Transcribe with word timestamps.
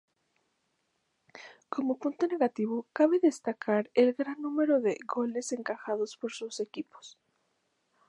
Como 1.73 1.91
punto 1.99 2.25
negativo 2.25 2.87
cabe 2.91 3.19
destacar 3.19 3.91
el 3.93 4.13
gran 4.13 4.41
número 4.41 4.81
de 4.81 4.97
goles 5.05 5.51
encajado 5.51 6.05
por 6.19 6.31
sus 6.33 6.59
equipos. 6.59 7.19